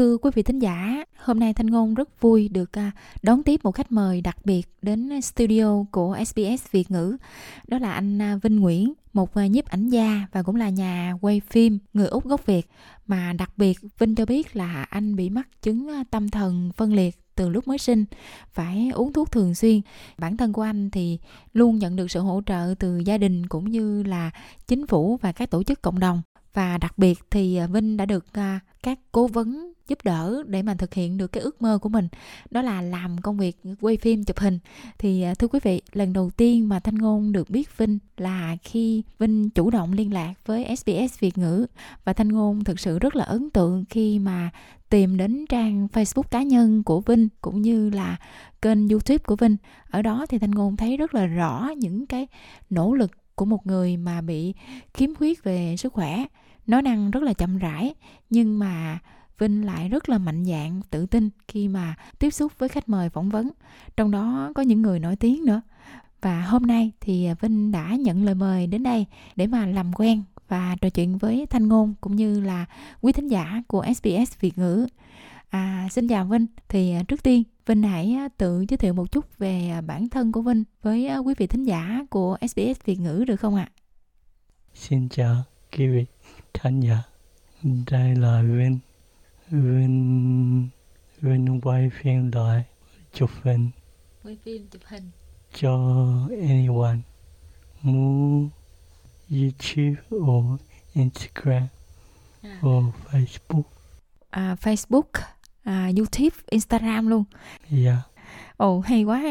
Thưa 0.00 0.16
quý 0.16 0.30
vị 0.34 0.42
thính 0.42 0.58
giả, 0.58 1.04
hôm 1.16 1.40
nay 1.40 1.54
Thanh 1.54 1.66
Ngôn 1.66 1.94
rất 1.94 2.20
vui 2.20 2.48
được 2.48 2.72
à, 2.72 2.90
đón 3.22 3.42
tiếp 3.42 3.60
một 3.62 3.74
khách 3.74 3.92
mời 3.92 4.20
đặc 4.20 4.36
biệt 4.44 4.68
đến 4.82 5.20
studio 5.20 5.84
của 5.90 6.16
SBS 6.26 6.70
Việt 6.70 6.90
ngữ. 6.90 7.16
Đó 7.66 7.78
là 7.78 7.92
anh 7.92 8.22
à, 8.22 8.36
Vinh 8.42 8.60
Nguyễn, 8.60 8.92
một 9.12 9.34
à, 9.34 9.46
nhiếp 9.46 9.66
ảnh 9.66 9.88
gia 9.88 10.26
và 10.32 10.42
cũng 10.42 10.56
là 10.56 10.68
nhà 10.68 11.14
quay 11.20 11.40
phim 11.40 11.78
người 11.92 12.06
Úc 12.06 12.24
gốc 12.24 12.46
Việt. 12.46 12.66
Mà 13.06 13.32
đặc 13.32 13.52
biệt 13.56 13.78
Vinh 13.98 14.14
cho 14.14 14.26
biết 14.26 14.56
là 14.56 14.82
anh 14.82 15.16
bị 15.16 15.30
mắc 15.30 15.48
chứng 15.62 16.04
tâm 16.10 16.28
thần 16.28 16.70
phân 16.76 16.92
liệt 16.92 17.16
từ 17.34 17.48
lúc 17.48 17.68
mới 17.68 17.78
sinh 17.78 18.04
phải 18.52 18.90
uống 18.94 19.12
thuốc 19.12 19.32
thường 19.32 19.54
xuyên 19.54 19.80
bản 20.18 20.36
thân 20.36 20.52
của 20.52 20.62
anh 20.62 20.90
thì 20.90 21.18
luôn 21.52 21.78
nhận 21.78 21.96
được 21.96 22.10
sự 22.10 22.20
hỗ 22.20 22.42
trợ 22.46 22.74
từ 22.78 22.98
gia 22.98 23.18
đình 23.18 23.46
cũng 23.46 23.70
như 23.70 24.02
là 24.02 24.30
chính 24.66 24.86
phủ 24.86 25.18
và 25.22 25.32
các 25.32 25.50
tổ 25.50 25.62
chức 25.62 25.82
cộng 25.82 25.98
đồng 25.98 26.22
và 26.54 26.78
đặc 26.78 26.98
biệt 26.98 27.18
thì 27.30 27.60
Vinh 27.72 27.96
đã 27.96 28.06
được 28.06 28.26
các 28.82 28.98
cố 29.12 29.26
vấn 29.26 29.69
giúp 29.90 29.98
đỡ 30.04 30.42
để 30.46 30.62
mà 30.62 30.74
thực 30.74 30.94
hiện 30.94 31.16
được 31.16 31.32
cái 31.32 31.42
ước 31.42 31.62
mơ 31.62 31.78
của 31.78 31.88
mình. 31.88 32.08
Đó 32.50 32.62
là 32.62 32.82
làm 32.82 33.18
công 33.18 33.36
việc, 33.36 33.56
quay 33.80 33.96
phim, 33.96 34.24
chụp 34.24 34.38
hình. 34.38 34.58
Thì 34.98 35.22
à, 35.22 35.34
thưa 35.34 35.48
quý 35.48 35.60
vị, 35.62 35.82
lần 35.92 36.12
đầu 36.12 36.30
tiên 36.30 36.68
mà 36.68 36.80
thanh 36.80 36.94
ngôn 36.94 37.32
được 37.32 37.50
biết 37.50 37.78
vinh 37.78 37.98
là 38.16 38.56
khi 38.62 39.02
vinh 39.18 39.50
chủ 39.50 39.70
động 39.70 39.92
liên 39.92 40.12
lạc 40.12 40.34
với 40.46 40.76
sbs 40.76 41.20
việt 41.20 41.38
ngữ. 41.38 41.66
Và 42.04 42.12
thanh 42.12 42.28
ngôn 42.28 42.64
thực 42.64 42.80
sự 42.80 42.98
rất 42.98 43.16
là 43.16 43.24
ấn 43.24 43.50
tượng 43.50 43.84
khi 43.90 44.18
mà 44.18 44.50
tìm 44.90 45.16
đến 45.16 45.44
trang 45.48 45.88
facebook 45.92 46.28
cá 46.30 46.42
nhân 46.42 46.82
của 46.82 47.00
vinh 47.00 47.28
cũng 47.40 47.62
như 47.62 47.90
là 47.90 48.16
kênh 48.62 48.88
youtube 48.88 49.18
của 49.18 49.36
vinh. 49.36 49.56
Ở 49.90 50.02
đó 50.02 50.26
thì 50.28 50.38
thanh 50.38 50.50
ngôn 50.50 50.76
thấy 50.76 50.96
rất 50.96 51.14
là 51.14 51.26
rõ 51.26 51.70
những 51.76 52.06
cái 52.06 52.26
nỗ 52.70 52.94
lực 52.94 53.10
của 53.34 53.44
một 53.44 53.66
người 53.66 53.96
mà 53.96 54.20
bị 54.20 54.54
khiếm 54.94 55.14
khuyết 55.14 55.44
về 55.44 55.76
sức 55.78 55.92
khỏe. 55.92 56.24
Nói 56.66 56.82
năng 56.82 57.10
rất 57.10 57.22
là 57.22 57.32
chậm 57.32 57.58
rãi, 57.58 57.94
nhưng 58.30 58.58
mà 58.58 58.98
Vinh 59.40 59.66
lại 59.66 59.88
rất 59.88 60.08
là 60.08 60.18
mạnh 60.18 60.44
dạn, 60.44 60.80
tự 60.90 61.06
tin 61.06 61.28
khi 61.48 61.68
mà 61.68 61.94
tiếp 62.18 62.30
xúc 62.30 62.52
với 62.58 62.68
khách 62.68 62.88
mời 62.88 63.08
phỏng 63.08 63.28
vấn. 63.28 63.50
Trong 63.96 64.10
đó 64.10 64.52
có 64.54 64.62
những 64.62 64.82
người 64.82 64.98
nổi 64.98 65.16
tiếng 65.16 65.44
nữa. 65.44 65.60
Và 66.22 66.42
hôm 66.42 66.62
nay 66.62 66.92
thì 67.00 67.28
Vinh 67.40 67.72
đã 67.72 67.96
nhận 67.96 68.24
lời 68.24 68.34
mời 68.34 68.66
đến 68.66 68.82
đây 68.82 69.06
để 69.36 69.46
mà 69.46 69.66
làm 69.66 69.92
quen 69.92 70.22
và 70.48 70.76
trò 70.80 70.90
chuyện 70.90 71.18
với 71.18 71.46
Thanh 71.46 71.68
Ngôn 71.68 71.94
cũng 72.00 72.16
như 72.16 72.40
là 72.40 72.66
quý 73.00 73.12
thính 73.12 73.28
giả 73.28 73.62
của 73.66 73.84
SBS 73.96 74.40
Việt 74.40 74.58
ngữ. 74.58 74.86
À, 75.50 75.88
xin 75.90 76.08
chào 76.08 76.24
Vinh. 76.24 76.46
Thì 76.68 76.92
à, 76.92 77.02
trước 77.02 77.22
tiên 77.22 77.42
Vinh 77.66 77.82
hãy 77.82 78.12
à, 78.12 78.28
tự 78.36 78.64
giới 78.68 78.76
thiệu 78.76 78.94
một 78.94 79.12
chút 79.12 79.38
về 79.38 79.68
à, 79.68 79.80
bản 79.80 80.08
thân 80.08 80.32
của 80.32 80.42
Vinh 80.42 80.64
với 80.82 81.10
quý 81.24 81.34
vị 81.38 81.46
thính 81.46 81.64
giả 81.64 82.04
của 82.10 82.36
SBS 82.40 82.84
Việt 82.84 83.00
ngữ 83.00 83.24
được 83.26 83.36
không 83.36 83.54
ạ? 83.54 83.68
Xin 84.74 85.08
chào 85.08 85.36
quý 85.76 85.86
vị 85.86 86.04
khán 86.54 86.80
giả. 86.80 87.02
Đây 87.90 88.14
là 88.14 88.42
Vinh 88.42 88.78
Vinh 89.50 90.68
Vinh 91.20 91.60
quay 91.60 91.90
phim 91.90 92.30
lại 92.32 92.64
chụp 93.12 93.30
hình. 93.42 93.70
Quay 94.24 94.36
phim 94.44 94.66
chụp 94.72 94.82
hình. 94.86 95.10
Cho 95.60 95.78
anyone. 96.30 96.98
Muốn 97.82 98.48
YouTube 99.30 100.16
or 100.16 100.60
Instagram 100.94 101.66
à. 102.42 102.58
or 102.66 102.84
Facebook. 103.10 103.62
À, 104.30 104.56
Facebook 104.62 105.22
à, 105.64 105.90
YouTube 105.96 106.36
Instagram 106.50 107.08
luôn. 107.08 107.24
Dạ. 107.70 107.90
Yeah. 107.90 108.06
ồ 108.56 108.80
hay 108.80 109.04
quá 109.04 109.22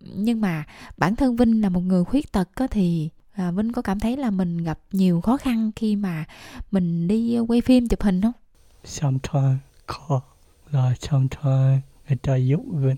nhưng 0.00 0.40
mà 0.40 0.64
bản 0.96 1.16
thân 1.16 1.36
Vinh 1.36 1.62
là 1.62 1.68
một 1.68 1.80
người 1.80 2.04
khuyết 2.04 2.32
tật 2.32 2.48
có 2.54 2.66
thì 2.66 3.08
à, 3.32 3.50
Vinh 3.50 3.72
có 3.72 3.82
cảm 3.82 4.00
thấy 4.00 4.16
là 4.16 4.30
mình 4.30 4.64
gặp 4.64 4.78
nhiều 4.92 5.20
khó 5.20 5.36
khăn 5.36 5.70
khi 5.76 5.96
mà 5.96 6.24
mình 6.70 7.08
đi 7.08 7.38
quay 7.48 7.60
phim 7.60 7.88
chụp 7.88 8.02
hình 8.02 8.22
không? 8.22 8.32
Sometimes 8.84 9.58
có 9.86 10.20
là 10.70 10.94
sometimes 11.00 11.82
người 12.08 12.16
ta 12.22 12.36
giúp 12.36 12.60
Vinh 12.72 12.96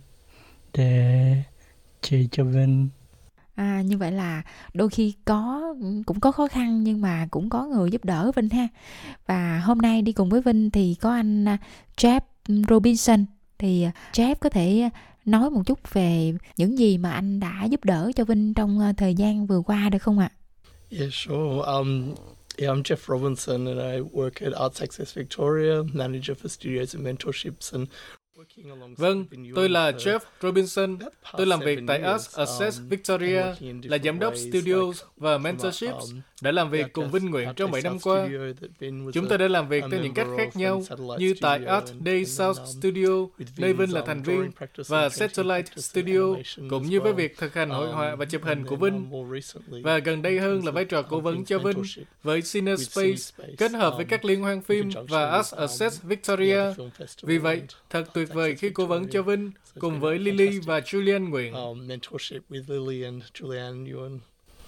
để 0.73 1.43
chỉ 2.03 2.29
cho 2.33 2.45
Vinh 2.45 2.89
À, 3.55 3.83
như 3.83 3.99
vậy 3.99 4.13
là 4.13 4.43
đôi 4.75 4.89
khi 4.89 5.15
có 5.25 5.75
cũng 6.07 6.21
có 6.21 6.33
khó 6.33 6.47
khăn 6.49 6.83
nhưng 6.83 7.01
mà 7.01 7.27
cũng 7.31 7.51
có 7.51 7.67
người 7.67 7.91
giúp 7.91 8.05
đỡ 8.05 8.33
Vinh 8.37 8.49
ha. 8.49 8.69
Và 9.27 9.59
hôm 9.65 9.79
nay 9.79 10.03
đi 10.03 10.13
cùng 10.13 10.29
với 10.29 10.43
Vinh 10.43 10.71
thì 10.71 10.95
có 11.01 11.11
anh 11.11 11.49
à, 11.49 11.59
Jeff 11.97 12.21
Robinson 12.69 13.25
thì 13.59 13.83
à, 13.83 13.93
Jeff 14.13 14.35
có 14.35 14.49
thể 14.49 14.89
nói 15.25 15.51
một 15.51 15.63
chút 15.67 15.93
về 15.93 16.33
những 16.57 16.79
gì 16.79 16.99
mà 16.99 17.11
anh 17.11 17.41
đã 17.41 17.65
giúp 17.65 17.85
đỡ 17.85 18.11
cho 18.17 18.25
Vinh 18.25 18.55
trong 18.55 18.81
à, 18.81 18.93
thời 18.97 19.15
gian 19.15 19.47
vừa 19.47 19.61
qua 19.61 19.89
được 19.89 20.03
không 20.03 20.19
ạ? 20.19 20.31
Yeah, 20.91 21.09
sure. 21.13 21.63
Um, 21.67 22.15
Yeah, 22.59 22.71
I'm 22.71 22.83
Jeff 22.83 23.09
Robinson 23.09 23.67
and 23.67 23.81
I 23.81 24.01
work 24.01 24.41
at 24.41 24.55
Arts 24.55 24.81
Access 24.81 25.13
Victoria, 25.13 25.85
manager 25.93 26.35
for 26.35 26.49
studios 26.49 26.95
and 26.95 27.05
mentorships 27.05 27.73
and 27.73 27.89
Vâng, 28.97 29.25
tôi 29.55 29.69
là 29.69 29.91
Jeff 29.91 30.19
Robinson. 30.41 30.99
Tôi 31.37 31.47
làm 31.47 31.61
việc 31.61 31.79
tại 31.87 32.01
Arts 32.01 32.37
Access 32.37 32.79
um, 32.81 32.89
Victoria, 32.89 33.43
là 33.83 33.99
giám 33.99 34.19
đốc 34.19 34.37
studios 34.37 35.03
và 35.17 35.39
mentorships, 35.39 36.13
um, 36.13 36.21
đã 36.43 36.53
làm 36.53 36.71
việc 36.71 36.93
cùng 36.93 37.11
Vinh 37.11 37.31
Nguyện 37.31 37.49
trong 37.57 37.71
7 37.71 37.83
năm 37.83 37.99
qua. 38.03 38.29
Chúng 39.15 39.29
tôi 39.29 39.39
đã 39.39 39.49
làm 39.49 39.69
việc 39.69 39.85
theo 39.91 40.03
những 40.03 40.15
cách 40.15 40.27
khác 40.37 40.57
nhau, 40.57 40.83
như 41.19 41.35
tại 41.41 41.65
Art 41.65 41.93
Day 42.05 42.25
South 42.25 42.59
um, 42.59 42.67
Studio, 42.67 43.09
nơi 43.57 43.73
Vinh 43.73 43.93
là 43.93 44.03
thành 44.07 44.23
viên, 44.23 44.51
và 44.87 45.09
Satellite 45.09 45.73
Studio, 45.77 46.37
cũng 46.71 46.83
như 46.83 47.01
với 47.01 47.13
việc 47.13 47.39
thực 47.39 47.55
hành 47.55 47.71
hội 47.71 47.93
họa 47.93 48.15
và 48.15 48.25
chụp 48.25 48.45
hình 48.45 48.65
của 48.67 48.77
Vinh. 48.77 49.11
Và 49.83 49.99
gần 49.99 50.23
đây 50.23 50.39
hơn 50.39 50.65
là 50.65 50.71
vai 50.71 50.85
trò 50.85 51.03
cố 51.03 51.21
vấn 51.21 51.45
cho 51.45 51.59
Vinh 51.59 51.83
với 52.23 52.43
Cine 52.43 52.77
Space, 52.77 53.47
kết 53.59 53.73
hợp 53.73 53.95
với 53.97 54.05
các 54.05 54.25
liên 54.25 54.41
hoan 54.41 54.63
phim 54.63 54.91
và 55.09 55.31
Arts 55.31 55.55
Access 55.55 56.03
Victoria. 56.03 56.63
Vì 57.23 57.39
vậy, 57.39 57.63
thật 57.91 58.05
tuyệt 58.15 58.29
vời 58.33 58.55
khi 58.55 58.71
cố 58.71 58.87
vấn 58.87 59.09
cho 59.09 59.23
Vinh 59.23 59.51
cùng 59.79 60.01
với 60.01 60.19
Lily 60.19 60.59
và 60.59 60.81
Julian 60.81 61.29
Nguyễn. 61.29 61.55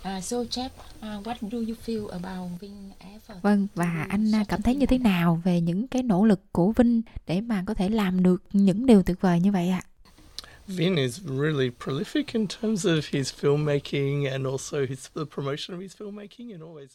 Uh, 0.04 0.20
so 0.22 0.44
Jeff, 0.44 0.70
uh, 1.02 1.26
what 1.26 1.36
do 1.50 1.58
you 1.58 1.74
feel 1.86 2.08
about 2.08 2.50
Vinh 2.60 2.90
effort? 3.00 3.42
Vâng, 3.42 3.66
và 3.74 4.06
anh 4.08 4.32
uh, 4.40 4.48
cảm 4.48 4.62
thấy 4.62 4.74
như 4.74 4.86
thế 4.86 4.98
nào 4.98 5.42
về 5.44 5.60
những 5.60 5.88
cái 5.88 6.02
nỗ 6.02 6.24
lực 6.24 6.40
của 6.52 6.72
Vinh 6.76 7.02
để 7.26 7.40
mà 7.40 7.64
có 7.66 7.74
thể 7.74 7.88
làm 7.88 8.22
được 8.22 8.42
những 8.52 8.86
điều 8.86 9.02
tuyệt 9.02 9.20
vời 9.20 9.40
như 9.40 9.52
vậy 9.52 9.68
ạ? 9.68 9.82
Vin 10.66 10.96
is 10.96 11.20
really 11.24 11.70
prolific 11.84 12.24
in 12.32 12.46
terms 12.46 12.86
of 12.86 13.00
his 13.10 13.32
filmmaking 13.40 14.30
and 14.30 14.46
also 14.46 14.78
his 14.88 15.06
the 15.14 15.24
promotion 15.34 15.78
of 15.78 15.80
his 15.80 15.96
filmmaking 15.96 16.52
and 16.52 16.62
always 16.62 16.88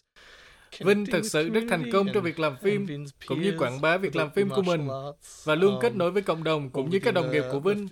Vinh 0.79 1.05
thực 1.05 1.25
sự 1.25 1.49
rất 1.49 1.63
thành 1.69 1.89
công 1.91 2.07
trong 2.13 2.23
việc 2.23 2.39
làm 2.39 2.55
phim, 2.57 2.87
cũng 3.27 3.41
như 3.41 3.55
quảng 3.59 3.81
bá 3.81 3.97
việc 3.97 4.15
làm 4.15 4.31
phim 4.31 4.49
của 4.49 4.61
mình, 4.61 4.87
và 5.43 5.55
luôn 5.55 5.79
kết 5.81 5.95
nối 5.95 6.11
với 6.11 6.21
cộng 6.21 6.43
đồng 6.43 6.69
cũng 6.69 6.89
như 6.89 6.99
các 6.99 7.13
đồng 7.13 7.31
nghiệp 7.31 7.43
của 7.51 7.59
Vinh, 7.59 7.87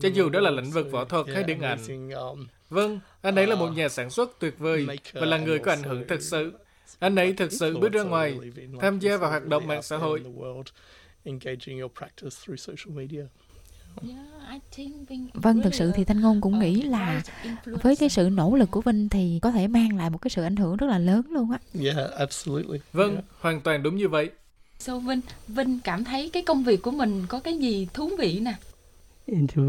cho 0.00 0.08
dù 0.14 0.28
đó 0.28 0.40
là 0.40 0.50
lĩnh 0.50 0.70
vực 0.70 0.90
võ 0.90 1.04
thuật 1.04 1.26
hay 1.34 1.42
điện 1.42 1.60
ảnh. 1.60 1.78
Vâng, 2.70 3.00
anh 3.22 3.34
ấy 3.34 3.46
là 3.46 3.56
một 3.56 3.68
nhà 3.68 3.88
sản 3.88 4.10
xuất 4.10 4.38
tuyệt 4.38 4.58
vời 4.58 4.86
và 5.12 5.26
là 5.26 5.38
người 5.38 5.58
có 5.58 5.72
ảnh 5.72 5.82
hưởng 5.82 6.04
thực 6.08 6.22
sự. 6.22 6.52
Anh 6.98 7.16
ấy 7.16 7.32
thực 7.32 7.52
sự 7.52 7.78
bước 7.78 7.92
ra 7.92 8.02
ngoài, 8.02 8.38
tham 8.80 8.98
gia 8.98 9.16
vào 9.16 9.30
hoạt 9.30 9.46
động 9.46 9.66
mạng 9.66 9.82
xã 9.82 9.96
hội. 9.96 10.22
Vâng, 15.34 15.62
thực 15.62 15.74
sự 15.74 15.92
thì 15.94 16.04
Thanh 16.04 16.20
Ngôn 16.20 16.40
cũng 16.40 16.58
nghĩ 16.58 16.82
là 16.82 17.22
với 17.64 17.96
cái 17.96 18.08
sự 18.08 18.28
nỗ 18.32 18.56
lực 18.56 18.70
của 18.70 18.80
Vinh 18.80 19.08
thì 19.08 19.38
có 19.42 19.50
thể 19.50 19.68
mang 19.68 19.96
lại 19.96 20.10
một 20.10 20.18
cái 20.18 20.30
sự 20.30 20.42
ảnh 20.42 20.56
hưởng 20.56 20.76
rất 20.76 20.86
là 20.86 20.98
lớn 20.98 21.22
luôn 21.30 21.50
á. 21.50 21.58
Yeah, 21.82 22.10
absolutely. 22.10 22.78
Vâng, 22.92 23.12
yeah. 23.12 23.24
hoàn 23.40 23.60
toàn 23.60 23.82
đúng 23.82 23.96
như 23.96 24.08
vậy. 24.08 24.30
So 24.78 24.98
Vinh, 24.98 25.20
Vinh 25.48 25.80
cảm 25.84 26.04
thấy 26.04 26.30
cái 26.30 26.42
công 26.42 26.64
việc 26.64 26.82
của 26.82 26.90
mình 26.90 27.26
có 27.28 27.40
cái 27.40 27.58
gì 27.58 27.88
thú 27.94 28.10
vị 28.18 28.40
nè? 28.40 28.54
Into 29.26 29.62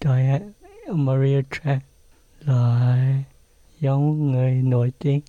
Diane 0.00 0.48
Maria 0.86 1.42
Track 1.50 1.84
là 2.40 3.14
giống 3.80 4.32
người 4.32 4.52
nổi 4.52 4.92
tiếng. 4.98 5.20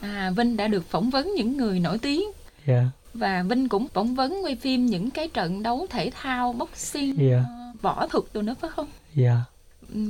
À, 0.00 0.32
Vinh 0.36 0.56
đã 0.56 0.68
được 0.68 0.90
phỏng 0.90 1.10
vấn 1.10 1.34
những 1.36 1.56
người 1.56 1.80
nổi 1.80 1.98
tiếng. 1.98 2.22
Yeah. 2.66 2.84
Và 3.14 3.42
Vinh 3.42 3.68
cũng 3.68 3.88
phỏng 3.88 4.14
vấn 4.14 4.44
quay 4.44 4.56
phim 4.56 4.86
những 4.86 5.10
cái 5.10 5.28
trận 5.28 5.62
đấu 5.62 5.86
thể 5.90 6.10
thao 6.14 6.52
boxing. 6.52 7.16
Yeah 7.30 7.44
võ 7.82 8.06
thuật 8.06 8.24
đồ 8.32 8.42
nữa 8.42 8.54
phải 8.60 8.70
không? 8.70 8.88
Dạ. 9.14 9.24
Yeah. 9.24 9.38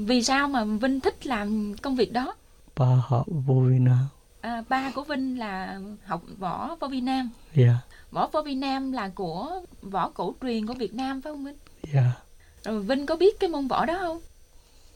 Vì 0.07 0.23
sao 0.23 0.49
mà 0.49 0.65
Vinh 0.65 1.01
thích 1.01 1.27
làm 1.27 1.75
công 1.83 1.97
việc 1.97 2.13
đó? 2.13 2.35
Ba 2.77 2.87
học 3.07 3.27
vô 3.47 3.55
Việt 3.55 3.81
Nam. 3.81 4.07
À, 4.41 4.63
ba 4.69 4.91
của 4.95 5.05
Vinh 5.05 5.39
là 5.39 5.81
học 6.05 6.23
võ 6.39 6.77
vô 6.81 6.89
Việt 6.89 7.01
Nam. 7.01 7.31
Dạ. 7.55 7.65
Yeah. 7.65 7.77
Võ 8.11 8.29
vô 8.33 8.43
Việt 8.43 8.55
Nam 8.55 8.93
là 8.93 9.09
của 9.09 9.61
võ 9.83 10.11
cổ 10.11 10.35
truyền 10.43 10.67
của 10.67 10.75
Việt 10.75 10.95
Nam 10.95 11.23
phải 11.23 11.33
không 11.33 11.45
Vinh? 11.45 11.57
Dạ. 11.93 12.01
Yeah. 12.01 12.13
Rồi 12.65 12.83
Vinh 12.83 13.07
có 13.07 13.17
biết 13.17 13.41
cái 13.41 13.51
môn 13.51 13.69
võ 13.69 13.87
đó 13.87 13.99
không? 14.01 14.21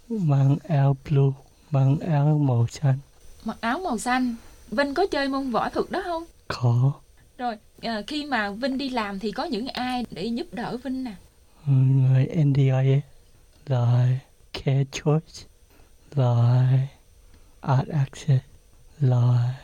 Mang 0.08 0.56
áo 0.68 0.96
blue, 1.10 1.32
mang 1.70 1.98
áo 1.98 2.38
màu 2.42 2.66
xanh. 2.70 2.98
Mặc 3.44 3.56
áo 3.60 3.78
màu 3.78 3.98
xanh. 3.98 4.34
Vinh 4.70 4.94
có 4.94 5.06
chơi 5.10 5.28
môn 5.28 5.50
võ 5.50 5.68
thuật 5.68 5.90
đó 5.90 6.02
không? 6.04 6.24
Có. 6.48 6.92
Rồi, 7.38 7.56
à, 7.82 8.02
khi 8.06 8.24
mà 8.24 8.50
Vinh 8.50 8.78
đi 8.78 8.88
làm 8.88 9.18
thì 9.18 9.32
có 9.32 9.44
những 9.44 9.68
ai 9.68 10.04
để 10.10 10.24
giúp 10.24 10.46
đỡ 10.52 10.76
Vinh 10.84 11.04
nè? 11.04 11.14
Người 11.66 12.28
NDIA 12.44 13.00
lại 13.66 14.20
Care 14.52 14.84
Choice 14.92 15.42
lại 16.14 16.88
Art 17.60 17.88
Access 17.88 18.44
lại 19.00 19.54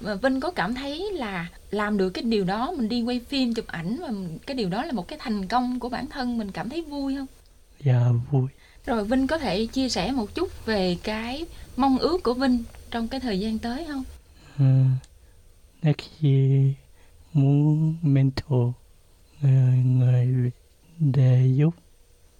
và 0.00 0.14
Vinh 0.14 0.40
có 0.40 0.50
cảm 0.50 0.74
thấy 0.74 1.12
là 1.12 1.48
làm 1.70 1.98
được 1.98 2.10
cái 2.10 2.24
điều 2.24 2.44
đó 2.44 2.72
mình 2.76 2.88
đi 2.88 3.02
quay 3.02 3.20
phim 3.20 3.54
chụp 3.54 3.66
ảnh 3.66 3.96
và 4.00 4.08
cái 4.46 4.56
điều 4.56 4.68
đó 4.68 4.84
là 4.84 4.92
một 4.92 5.08
cái 5.08 5.18
thành 5.22 5.46
công 5.46 5.80
của 5.80 5.88
bản 5.88 6.06
thân 6.06 6.38
mình 6.38 6.50
cảm 6.50 6.68
thấy 6.68 6.82
vui 6.82 7.16
không? 7.16 7.26
Dạ 7.80 8.10
vui. 8.30 8.48
Rồi 8.86 9.04
Vinh 9.04 9.26
có 9.26 9.38
thể 9.38 9.66
chia 9.66 9.88
sẻ 9.88 10.12
một 10.12 10.34
chút 10.34 10.66
về 10.66 10.96
cái 11.02 11.46
mong 11.76 11.98
ước 11.98 12.22
của 12.22 12.34
Vinh 12.34 12.64
trong 12.90 13.08
cái 13.08 13.20
thời 13.20 13.40
gian 13.40 13.58
tới 13.58 13.84
không? 13.88 14.04
Ừ, 14.58 14.64
next 15.82 16.22
year 16.22 16.72
muốn 17.32 17.96
mentor 18.02 18.72
người, 19.40 19.76
người 19.76 20.50
để 20.98 21.52
giúp 21.54 21.74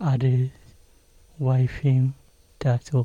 others 0.05 0.50
quay 1.38 1.67
phim 1.67 2.11
tattoo. 2.58 3.05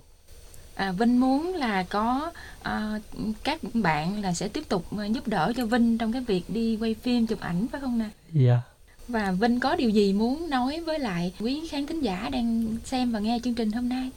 À, 0.76 0.92
Vinh 0.92 1.20
muốn 1.20 1.56
là 1.56 1.84
có 1.84 2.32
à, 2.62 3.00
các 3.44 3.60
bạn 3.74 4.22
là 4.22 4.34
sẽ 4.34 4.48
tiếp 4.48 4.70
tục 4.70 4.98
à, 4.98 5.06
giúp 5.06 5.28
đỡ 5.28 5.54
cho 5.56 5.66
Vinh 5.66 5.98
trong 5.98 6.12
cái 6.12 6.22
việc 6.22 6.44
đi 6.48 6.78
quay 6.78 6.94
phim 6.94 7.28
chụp 7.28 7.40
ảnh 7.40 7.68
phải 7.72 7.82
không 7.82 7.98
nè? 7.98 8.10
Dạ. 8.34 8.62
Và 9.08 9.32
Vinh 9.32 9.60
có 9.60 9.76
điều 9.76 9.90
gì 9.90 10.14
muốn 10.14 10.50
nói 10.50 10.82
với 10.82 11.00
lại 11.00 11.34
quý 11.40 11.68
khán 11.70 11.88
thính 11.88 12.02
giả 12.02 12.30
đang 12.32 12.76
xem 12.86 13.12
và 13.12 13.20
nghe 13.20 13.40
chương 13.44 13.56
trình 13.56 13.72
hôm 13.72 13.90
nay? 13.90 14.10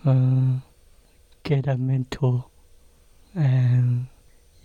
Uh, 0.00 0.14
get 1.44 1.64
a 1.64 1.74
mentor 1.74 2.34
and 3.34 3.98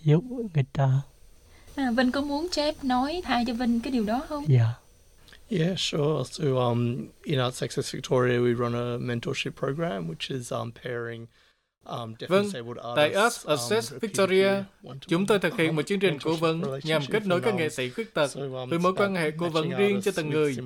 giúp 0.04 0.24
người 0.54 0.64
ta. 0.72 1.00
À, 1.74 1.90
Vinh 1.90 2.12
có 2.12 2.20
muốn 2.20 2.48
Jeff 2.52 2.72
nói 2.82 3.22
thay 3.24 3.44
cho 3.46 3.54
Vinh 3.54 3.80
cái 3.80 3.92
điều 3.92 4.04
đó 4.04 4.24
không? 4.28 4.44
Dạ. 4.48 4.58
Yeah. 4.58 4.74
Yeah, 5.48 5.76
sure. 5.76 6.24
So, 6.26 6.58
um, 6.58 7.10
in 7.24 7.38
Arts 7.38 7.62
Access 7.62 7.90
Victoria, 7.90 8.40
we 8.42 8.52
run 8.52 8.74
a 8.74 8.98
mentorship 8.98 9.54
program, 9.54 10.06
which 10.06 10.30
is 10.30 10.52
um, 10.52 10.72
pairing 10.72 11.28
vâng, 12.28 12.46
tại 12.96 13.14
Us 13.26 13.46
um, 13.46 13.50
Access 13.50 13.94
Victoria, 14.00 14.52
chúng 15.06 15.26
tôi 15.26 15.38
thực 15.38 15.56
hiện 15.56 15.76
một 15.76 15.82
chương 15.82 16.00
trình 16.00 16.18
cố 16.22 16.34
vấn 16.34 16.62
nhằm 16.84 17.02
kết 17.10 17.26
nối 17.26 17.40
các 17.40 17.54
nghệ 17.54 17.68
sĩ 17.68 17.90
khuyết 17.90 18.14
tật 18.14 18.30
um, 18.34 18.68
với 18.68 18.78
mối 18.78 18.94
quan 18.96 19.14
hệ 19.14 19.30
cố 19.30 19.48
vấn 19.48 19.70
riêng 19.70 20.00
cho 20.02 20.12
từng 20.14 20.30
người. 20.30 20.56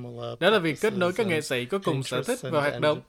Đó 0.40 0.50
là 0.50 0.58
việc 0.58 0.80
kết 0.80 0.96
nối 0.96 1.12
các 1.12 1.26
nghệ 1.26 1.40
sĩ 1.40 1.64
có 1.64 1.78
cùng 1.84 2.02
sở 2.02 2.22
thích 2.22 2.38
và 2.42 2.60
hoạt 2.60 2.80
động. 2.80 3.00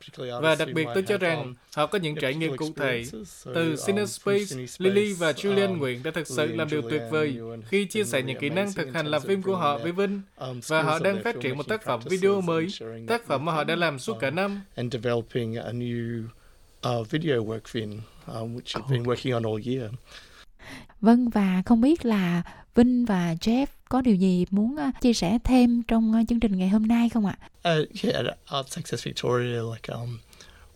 Và 0.42 0.56
đặc 0.56 0.68
biệt 0.74 0.88
tôi 0.94 1.04
cho 1.04 1.18
rằng 1.18 1.56
họ 1.76 1.86
có 1.86 2.00
những 2.00 2.16
trải 2.16 2.34
nghiệm 2.34 2.58
cụ 2.58 2.70
thể. 2.76 3.04
Từ 3.46 3.76
Cinespace, 3.86 4.56
Lily 4.78 5.14
và 5.14 5.32
Julian 5.32 5.78
Nguyện 5.78 6.04
đã 6.04 6.12
thực 6.12 6.28
sự 6.28 6.56
làm 6.56 6.70
điều 6.70 6.82
tuyệt 6.82 7.02
vời 7.12 7.38
khi 7.68 7.86
chia 7.86 8.04
sẻ 8.04 8.22
những 8.22 8.40
kỹ 8.40 8.50
năng 8.50 8.74
thực 8.74 8.94
hành 8.94 9.08
làm 9.08 9.22
phim 9.22 9.42
của 9.42 9.56
họ 9.56 9.78
với 9.78 9.92
Vinh. 9.92 10.22
Và 10.68 10.82
họ 10.82 11.00
đang 11.00 11.24
phát 11.24 11.36
triển 11.42 11.58
một 11.58 11.68
tác 11.68 11.84
phẩm 11.84 12.00
video 12.06 12.42
mới, 12.42 12.68
tác 13.08 13.28
phẩm 13.28 13.46
mà 13.46 13.52
họ 13.52 13.64
đã 13.64 13.76
làm 13.76 14.00
suốt 14.00 14.18
cả 14.20 14.30
năm 14.30 14.62
uh, 16.90 17.12
video 17.12 17.44
work 17.44 17.72
Vin, 17.72 18.00
um, 18.28 18.56
which 18.56 18.76
I've 18.76 18.90
been 18.90 19.04
working 19.04 19.34
on 19.34 19.44
all 19.44 19.68
year. 19.68 19.92
Vâng 21.02 21.30
và 21.30 21.62
không 21.66 21.82
biết 21.82 22.06
là 22.06 22.42
Vinh 22.76 23.06
và 23.06 23.34
Jeff 23.34 23.66
có 23.90 24.02
điều 24.02 24.16
gì 24.16 24.46
muốn 24.52 24.76
uh, 24.88 25.02
chia 25.02 25.14
sẻ 25.14 25.38
thêm 25.44 25.84
trong 25.88 26.14
uh, 26.22 26.28
chương 26.30 26.40
trình 26.40 26.58
ngày 26.58 26.70
hôm 26.70 26.88
nay 26.88 27.10
không 27.10 27.26
ạ? 27.26 27.38
Uh, 27.42 28.04
yeah, 28.04 28.16
at 28.16 28.38
Arts 28.46 28.78
Access 28.78 29.06
Victoria, 29.06 29.62
like 29.74 29.94
um, 29.94 30.20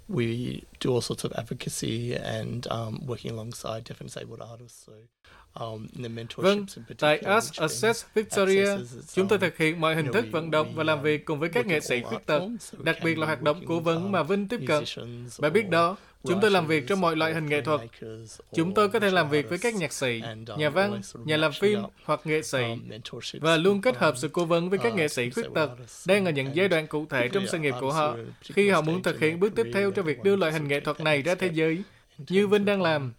we 0.09 0.59
do 0.80 0.92
all 0.92 1.01
sorts 1.01 1.25
of 1.25 1.31
advocacy 1.31 2.13
and 2.13 2.65
um, 2.69 3.00
working 3.07 3.31
alongside 3.31 3.83
deaf 3.83 4.00
and 4.00 4.09
disabled 4.09 4.42
artists. 4.42 4.86
So 4.86 4.94
Um, 5.59 5.88
vâng, 6.36 6.65
tại 6.98 7.21
Us 7.38 7.59
Access 7.59 8.06
Victoria, 8.13 8.77
chúng 9.13 9.27
tôi 9.27 9.39
thực 9.39 9.57
hiện 9.57 9.81
mọi 9.81 9.95
hình 9.95 10.12
thức 10.13 10.25
vận 10.31 10.51
động 10.51 10.75
và 10.75 10.83
làm 10.83 11.01
việc 11.01 11.25
cùng 11.25 11.39
với 11.39 11.50
các 11.50 11.65
nghệ 11.65 11.80
sĩ 11.80 12.01
khuyết 12.01 12.25
tật, 12.25 12.42
đặc 12.83 12.98
biệt 13.04 13.18
là 13.18 13.25
hoạt 13.25 13.42
động 13.42 13.63
cố 13.68 13.80
vấn 13.80 14.12
mà 14.12 14.24
Vinh 14.24 14.48
tiếp 14.48 14.59
cận. 14.68 14.83
Bạn 15.39 15.54
biết 15.54 15.69
đó, 15.69 15.98
chúng 16.23 16.41
tôi 16.41 16.51
làm 16.51 16.67
việc 16.67 16.87
trong 16.87 17.01
mọi 17.01 17.15
loại 17.15 17.33
hình 17.33 17.45
nghệ 17.45 17.61
thuật. 17.61 17.81
Chúng 18.53 18.73
tôi 18.73 18.89
có 18.89 18.99
thể 18.99 19.11
làm 19.11 19.29
việc 19.29 19.49
với 19.49 19.57
các 19.57 19.75
nhạc 19.75 19.93
sĩ, 19.93 20.21
nhà 20.57 20.69
văn, 20.69 21.01
nhà 21.25 21.37
làm 21.37 21.51
phim 21.59 21.79
hoặc 22.03 22.21
nghệ 22.23 22.41
sĩ, 22.41 22.63
và 23.41 23.57
luôn 23.57 23.81
kết 23.81 23.97
hợp 23.97 24.17
sự 24.17 24.27
cố 24.27 24.45
vấn 24.45 24.69
với 24.69 24.79
các 24.79 24.95
nghệ 24.95 25.07
sĩ 25.07 25.29
khuyết 25.29 25.45
tật 25.55 25.69
đang 26.05 26.25
ở 26.25 26.31
những 26.31 26.55
giai 26.55 26.67
đoạn 26.67 26.87
cụ 26.87 27.05
thể 27.09 27.29
trong 27.33 27.47
sự 27.47 27.59
nghiệp 27.59 27.73
của 27.81 27.91
họ 27.91 28.15
khi 28.43 28.69
họ 28.69 28.81
muốn 28.81 29.03
thực 29.03 29.19
hiện 29.19 29.39
bước 29.39 29.55
tiếp 29.55 29.67
theo 29.73 29.91
cho 29.91 30.01
việc 30.01 30.23
đưa 30.23 30.35
loại 30.35 30.51
hình 30.51 30.67
nghệ 30.67 30.79
thuật 30.79 30.99
này 30.99 31.21
ra 31.21 31.35
thế 31.35 31.49
giới, 31.53 31.83
như 32.27 32.47
Vinh 32.47 32.65
đang 32.65 32.81
làm. 32.81 33.13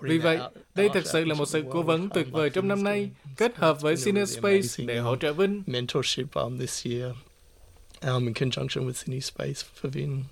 Vì 0.00 0.18
vậy, 0.18 0.38
đây 0.74 0.88
thực 0.94 1.06
sự 1.06 1.24
là 1.24 1.34
một 1.34 1.46
sự 1.46 1.64
cố 1.72 1.82
vấn 1.82 2.08
tuyệt 2.10 2.26
vời 2.30 2.50
trong 2.50 2.68
năm 2.68 2.84
nay, 2.84 3.10
kết 3.36 3.56
hợp 3.56 3.80
với 3.80 3.96
Cinespace 4.04 4.84
để 4.84 4.98
hỗ 4.98 5.16
trợ 5.16 5.32
Vinh. 5.32 5.62
Mentorship 5.66 6.34
um, 6.34 6.58
this 6.58 6.86
year 6.86 7.12
um, 8.02 8.24
in 8.26 8.32
conjunction 8.32 8.88
with 8.88 9.04
Cinespace 9.04 9.62
for 9.82 9.90
Vin. 9.90 10.22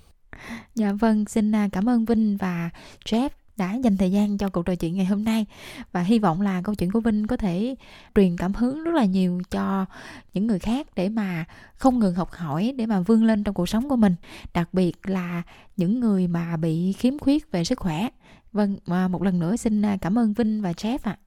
Dạ 0.75 0.93
vâng, 0.93 1.25
xin 1.25 1.55
à, 1.55 1.69
cảm 1.71 1.89
ơn 1.89 2.05
Vinh 2.05 2.37
và 2.37 2.69
Jeff 3.05 3.29
đã 3.57 3.73
dành 3.73 3.97
thời 3.97 4.11
gian 4.11 4.37
cho 4.37 4.49
cuộc 4.49 4.65
trò 4.65 4.75
chuyện 4.75 4.95
ngày 4.95 5.05
hôm 5.05 5.23
nay 5.23 5.45
và 5.91 6.01
hy 6.01 6.19
vọng 6.19 6.41
là 6.41 6.61
câu 6.61 6.75
chuyện 6.75 6.91
của 6.91 6.99
Vinh 6.99 7.27
có 7.27 7.37
thể 7.37 7.75
truyền 8.15 8.37
cảm 8.37 8.53
hứng 8.53 8.83
rất 8.83 8.95
là 8.95 9.05
nhiều 9.05 9.41
cho 9.51 9.85
những 10.33 10.47
người 10.47 10.59
khác 10.59 10.87
để 10.95 11.09
mà 11.09 11.45
không 11.75 11.99
ngừng 11.99 12.15
học 12.15 12.31
hỏi 12.31 12.73
để 12.77 12.85
mà 12.85 12.99
vươn 12.99 13.23
lên 13.23 13.43
trong 13.43 13.55
cuộc 13.55 13.69
sống 13.69 13.89
của 13.89 13.95
mình 13.95 14.15
đặc 14.53 14.73
biệt 14.73 15.09
là 15.09 15.41
những 15.77 15.99
người 15.99 16.27
mà 16.27 16.57
bị 16.57 16.93
khiếm 16.93 17.19
khuyết 17.19 17.51
về 17.51 17.63
sức 17.63 17.79
khỏe 17.79 18.09
Vâng, 18.57 18.77
và 18.85 19.07
một 19.07 19.23
lần 19.23 19.39
nữa 19.39 19.55
xin 19.55 19.81
à, 19.81 19.97
cảm 20.01 20.19
ơn 20.19 20.33
Vinh 20.33 20.61
và 20.61 20.71
Jeff 20.71 20.97
ạ. 21.03 21.17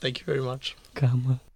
Thank 0.00 0.14
you 0.16 0.22
very 0.26 0.40
much. 0.40 0.62
Cảm 0.94 1.22
ơn. 1.26 1.51